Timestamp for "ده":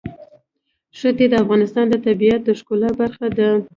3.37-3.49